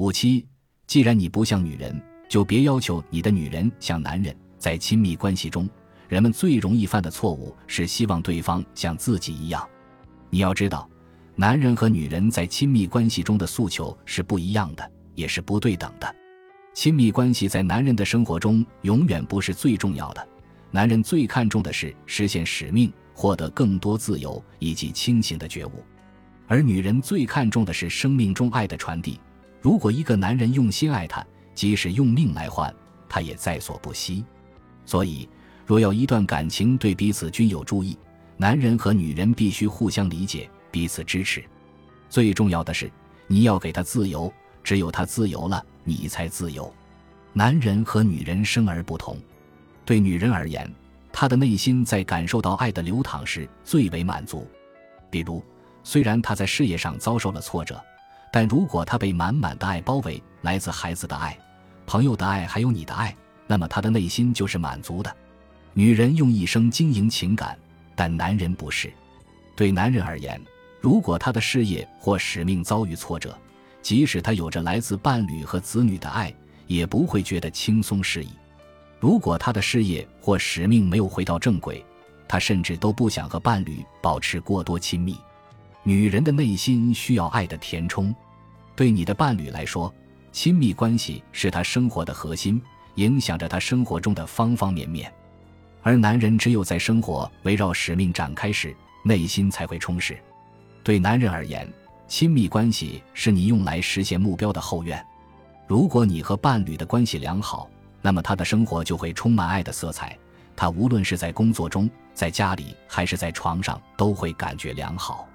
[0.00, 0.46] 五七，
[0.86, 4.34] 既然你不像女人，就别要求你的女人像男人。
[4.56, 5.68] 在亲密关系中，
[6.08, 9.62] 人们最容易犯的错误是希望对方像自己一样。
[10.30, 10.88] 你要知道，
[11.36, 16.16] 男人和女人在亲密关系中的诉求是不一样的，也是不对等的。
[16.72, 20.28] 亲密关系在男人的生活中永远不是最重要的，
[20.70, 25.84] 男人最看重的是实现使命、获得更多自由以及清醒的觉悟，
[26.46, 29.20] 而女人最看重的是生命中爱的传递。
[29.60, 31.24] 如果一个男人用心爱她，
[31.54, 32.74] 即使用命来换，
[33.08, 34.24] 他也在所不惜。
[34.86, 35.28] 所以，
[35.66, 37.98] 若要一段感情对彼此均有注意，
[38.36, 41.44] 男人和女人必须互相理解，彼此支持。
[42.08, 42.90] 最重要的是，
[43.26, 44.32] 你要给他自由，
[44.64, 46.72] 只有他自由了，你才自由。
[47.32, 49.16] 男人和女人生而不同，
[49.84, 50.68] 对女人而言，
[51.12, 54.48] 她的内心在感受到爱的流淌时最为满足。
[55.10, 55.44] 比如，
[55.84, 57.80] 虽然她在事业上遭受了挫折，
[58.32, 61.36] 但如果他被满满的爱包围，来自孩子的爱、
[61.86, 63.14] 朋友的爱，还有你的爱。
[63.46, 65.16] 那么他的内心就是满足的。
[65.72, 67.58] 女人用一生经营情感，
[67.96, 68.92] 但男人不是。
[69.56, 70.40] 对男人而言，
[70.80, 73.36] 如果他的事业或使命遭遇挫折，
[73.82, 76.32] 即使他有着来自伴侣和子女的爱，
[76.66, 78.30] 也不会觉得轻松适宜。
[79.00, 81.84] 如果他的事业或使命没有回到正轨，
[82.28, 85.18] 他甚至都不想和伴侣保持过多亲密。
[85.82, 88.14] 女人的内心需要爱的填充。
[88.76, 89.92] 对你的伴侣来说，
[90.32, 92.60] 亲密关系是他生活的核心。
[92.96, 95.10] 影响着他生活中的方方面面，
[95.80, 100.18] 而男人只有在生活围绕使命展开时，内心才会充实。
[100.82, 101.72] 对男人而言，
[102.08, 105.02] 亲密关系是你用来实现目标的后院。
[105.68, 107.70] 如果你和伴侣的关系良好，
[108.02, 110.18] 那么他的生活就会充满爱的色彩。
[110.56, 115.26] 他无论是在工作中、在家里还是在床上，都会感觉良好。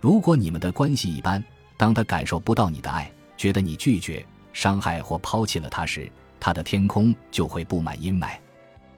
[0.00, 1.44] 如果你们的关系一般，
[1.76, 8.30] 当他感受不到你的爱，觉得你拒绝、伤害或抛弃了他时，他的天空就会布满阴霾，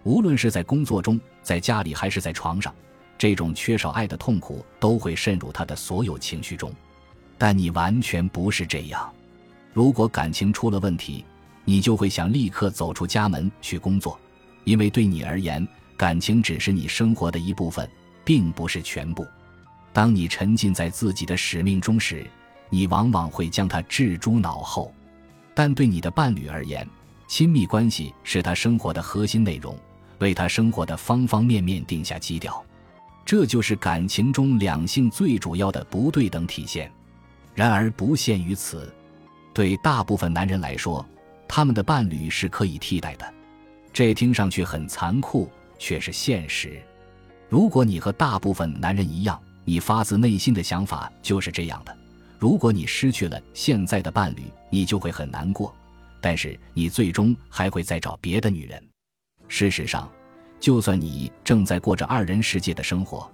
[0.05, 2.73] 无论是在工作中、在家里还是在床上，
[3.19, 6.73] 这种缺少爱的痛苦都会渗入他的所有情绪中。
[7.37, 9.13] 但你完全不是这样。
[9.73, 11.25] 如果感情出了问题，
[11.65, 14.17] 你就会想立刻走出家门去工作，
[14.63, 17.91] 因为对你而言，感情只是你生活的一部分，
[18.25, 19.27] 并不是全部。
[19.93, 22.27] 当你沉浸在自己的使命中时，
[22.71, 24.93] 你往往会将它置诸脑后。
[25.55, 26.89] 但对你的伴侣而言，
[27.29, 29.77] 亲密关系是他生活的核心内容，
[30.19, 32.65] 为他生活的方方面面定下基调，
[33.25, 36.91] 这就是感情中两性最主要的不对等体现。
[37.55, 38.91] 然而不限于此，
[39.53, 41.07] 对大部分男人来说，
[41.47, 43.35] 他们的伴侣是可以替代的。
[43.93, 46.81] 这听上去很残酷，却是现实。
[47.51, 51.97] 如果你和大部分男人一样，你发自内心的想法就是这样的，
[52.39, 55.75] 如果你失去了现在的伴侣，你就会很难过。
[56.21, 58.83] 但是你最终还会再找别的女人。
[59.49, 60.11] 事实上，
[60.61, 63.31] 就算你正在过着二人世界的生活，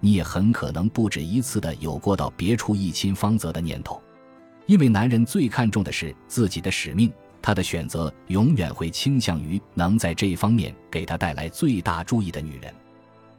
[0.00, 4.02] 你也很可能不止一次的有过到别处一亲芳泽的念头。
[4.66, 12.74] 因为男人最看重的是自己的使命，他的选择永远会倾向于能在这方面给他带来最大注意的女人。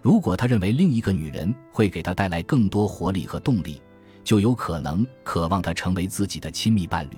[0.03, 3.81] 如果他认为另一个女人会给他带来更多活力和动力，
[4.21, 7.15] 就有可能渴望她成为自己的亲密伴侣。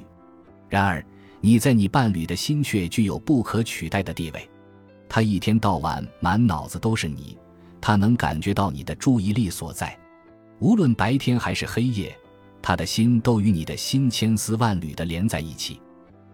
[0.69, 1.03] 然而，
[1.41, 4.47] 你在你伴侣的心却具有不可取代的地位，
[5.09, 7.35] 他一天到晚满脑子都是你，
[7.81, 9.97] 他能感觉到你的注意力所在，
[10.59, 12.16] 无论白天还是黑夜，
[12.62, 15.81] 他的心都与你的心千丝万缕的连在一起，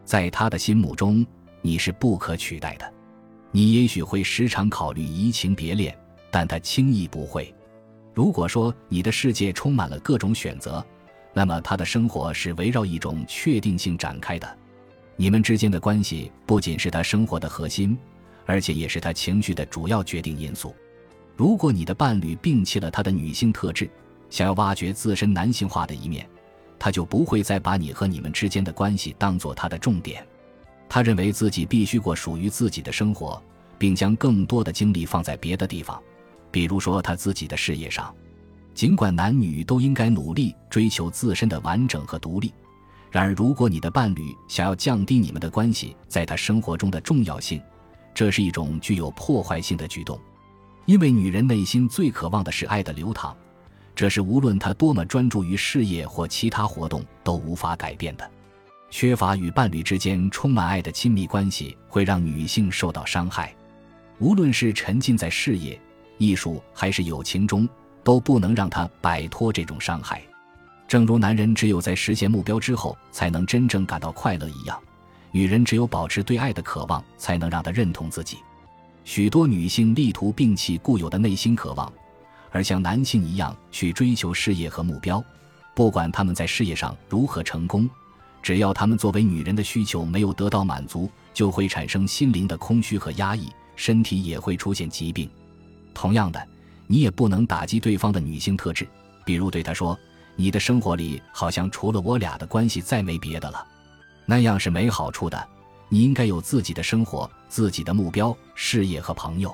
[0.03, 1.25] 在他的心目中
[1.61, 2.93] 你是不可取代的。
[3.51, 5.97] 你也许会时常考虑移情别恋，
[6.31, 7.53] 但他轻易不会。
[8.13, 10.83] 如果说你的世界充满了各种选择，
[11.33, 14.57] 那么他的生活是围绕一种确定性展开的。
[15.15, 17.97] 你们之间的关系不仅是他生活的核心，
[18.45, 20.73] 而且也是他情绪的主要决定因素。
[21.35, 23.89] 如果你的伴侣摒弃了他的女性特质，
[24.29, 26.27] 想要挖掘自身男性化的一面，
[26.79, 30.25] 他就不会再把你和你们之间的关系当做他的重点。
[30.89, 33.41] 他认为自己必须过属于自己的生活，
[33.77, 36.01] 并将更多的精力放在别的地方，
[36.51, 38.13] 比如说他自己的事业上。
[38.73, 42.53] 尽管男女都应该努力追求自身的完整和独立。
[43.11, 47.61] 然而，如果你的伴侣想要降低你们的关系在他生活中的重要性，
[48.13, 50.17] 这是一种具有破坏性的举动，
[50.85, 53.35] 因为女人内心最渴望的是爱的流淌，
[53.93, 58.31] 这是无论她多么专注于事业或其他活动都无法改变的。
[58.89, 63.53] 缺乏与伴侣之间充满爱的亲密关系会让女性受到伤害，
[64.19, 65.77] 无论是沉浸在事业、
[66.21, 67.67] 艺术还是友情中，
[68.03, 70.21] 都不能让他摆脱这种伤害。
[70.87, 74.79] 正如男人只有在实现目标之后才能真正感到快乐一样，
[75.31, 78.37] 女人只有保持对爱的渴望，才能让她认同自己。
[79.03, 81.91] 许多女性力图摒弃固有的内心渴望，
[82.51, 85.23] 而像男性一样去追求事业和目标。
[85.73, 87.89] 不管他们在事业上如何成功，
[88.43, 95.27] 只要他们作为女人的需求没有得到满足，就会产生心灵的空虚和压抑，身体也会出现疾病。
[95.93, 96.47] 同样的，
[96.87, 98.87] 你也不能打击对方的女性特质，
[99.25, 99.97] 比如对她说。
[100.37, 103.67] 你的生活里好像除了我俩的关系再没别的了，
[104.25, 105.47] 那样是没好处的。
[105.89, 109.53] 你应该有自己的生活、自己的目标、事业和朋友，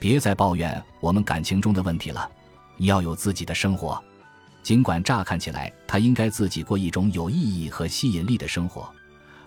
[0.00, 2.28] 别再抱怨我们感情中的问题了。
[2.76, 4.02] 你要有自己的生活，
[4.64, 8.90] 尽管乍看起来他应该自己过一种有意义和吸引力的生活，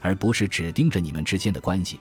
[0.01, 1.99] 而不是只盯着你们之间的关系。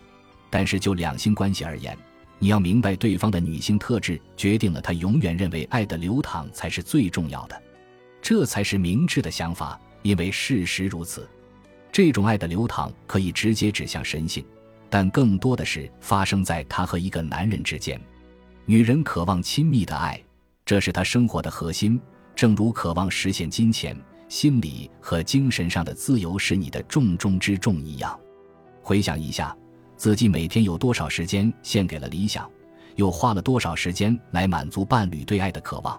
[0.48, 1.98] 但是就两性关系而言，
[2.42, 7.62] 你要明白对方的女性特质决定了他永远认为爱的流淌才是最重要的。
[8.20, 11.30] 这才是明智的想法，因为事实如此。
[11.92, 14.44] 这种爱的流淌可以直接指向神性，
[14.90, 18.00] 但更多的是发生在他和一个男人之间。
[18.64, 20.20] 女人渴望亲密的爱，
[20.66, 22.00] 这是她生活的核心，
[22.34, 23.96] 正如渴望实现金钱、
[24.28, 28.18] 心理和精神上的自由是你的重中之重一样。
[28.82, 29.56] 回想一下，
[30.02, 32.50] 自己每天有多少时间献给了理想，
[32.96, 35.96] 又花了多少时间来满足伴侣对爱的渴望。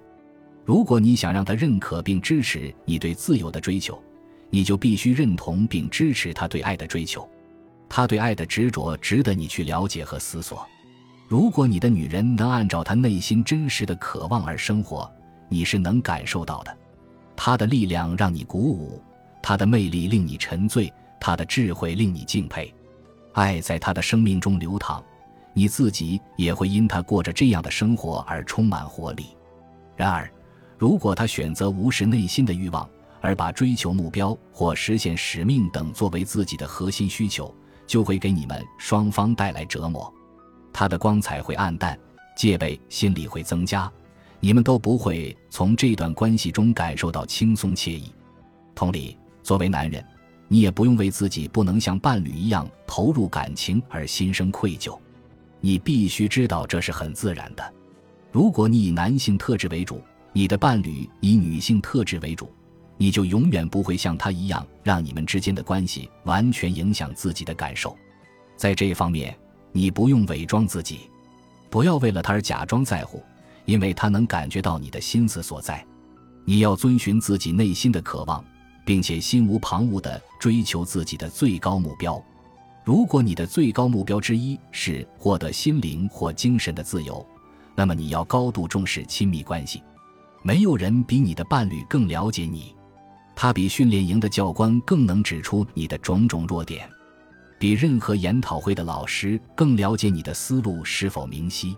[0.65, 3.97] 如果你想让他认可并支持你对自由的追求，
[4.49, 7.25] 你就必须认同并支持他对爱的追求。
[7.87, 10.67] 他对爱的执着值得你去了解和思索。
[11.29, 15.09] 如果你的女人能按照她内心真实的渴望而生活，
[15.47, 16.77] 你是能感受到的。
[17.37, 19.01] 她的力量让你鼓舞，
[19.41, 20.91] 她的魅力令你沉醉，
[21.21, 22.69] 她的智慧令你敬佩。
[23.33, 25.03] 爱在他的生命中流淌，
[25.53, 29.27] 你自己也会因他过着这样的生活而充满活力。
[29.95, 30.29] 然而。
[30.75, 32.89] 如果他选择无视内心的欲望，
[33.21, 37.55] 而把追求目标或实现使命等作为自己的核心需求，
[37.87, 40.13] 就会给你们双方带来折磨。
[40.73, 41.97] 他的光彩会暗淡，
[42.35, 43.89] 戒备心理会增加，
[44.41, 48.13] 你们都不会从这段关系中感受到轻松惬意。
[48.75, 50.05] 同理，作为男人，
[50.53, 54.95] 你也不用为自己不能像伴侣一样投入感情而心生愧疚。
[55.59, 57.73] 你必须知道这是很自然的。
[58.31, 59.99] 如果你以男性特质为主，
[60.31, 62.53] 你的伴侣以女性特质为主，
[62.97, 67.97] 你就永远不会像他一样，让你们之间的关系完全影响自己的感受。
[68.55, 69.35] 在这方面，
[69.71, 71.09] 你不用伪装自己，
[71.71, 73.23] 不要为了他而假装在乎，
[73.65, 75.83] 因为他能感觉到你的心思所在。
[76.45, 78.45] 你要遵循自己内心的渴望，
[78.85, 82.23] 并且心无旁骛地追求自己的最高目标。
[82.83, 87.25] 如果你的最高目标之一是获得心灵或精神的自由，
[87.75, 89.81] 那么你要高度重视亲密关系。
[90.41, 92.75] 没有人比你的伴侣更了解你，
[93.33, 96.89] 他比训练营的教官更能指出你的种种弱点，
[97.57, 101.77] 比任何研讨会的老师更了解你的思路是否明晰。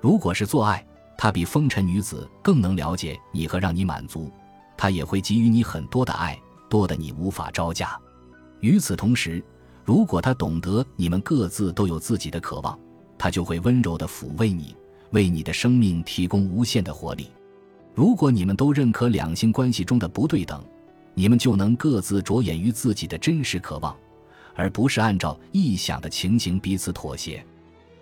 [0.00, 0.86] 如果是做爱，
[1.18, 4.30] 他比风尘女子更能了解你和让你满足，
[4.76, 6.38] 他也会给予你很多的爱，
[6.68, 7.98] 多的你无法招架。
[8.60, 9.42] 与此同时，
[9.84, 12.78] 如果他懂得你们各自都有自己的渴望，
[13.18, 14.74] 他就会温柔地抚慰你，
[15.10, 17.30] 为你的生命提供无限的活力。
[17.94, 20.62] 如果你们都认可两性关系中的不对等，
[21.14, 23.96] 你们就能各自着眼于自己的真实渴望，
[24.54, 27.44] 而不是按照臆想的情形彼此妥协。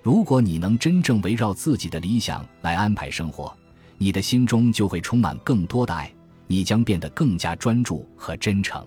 [0.03, 3.57] 如果你能真正围绕自己的理想来安排生活，
[3.99, 6.13] 你的心中就会充满更多的爱，
[6.47, 8.87] 你将变得更加专注和真诚，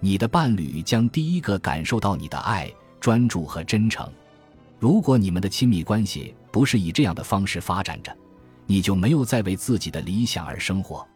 [0.00, 2.70] 你的伴侣将第一个感受到你的爱、
[3.00, 4.10] 专注和真诚。
[4.78, 8.16] 如果你们的亲密关系不是以这样的方式发展着，
[8.66, 11.06] 你就没有在为自己的理想而生活。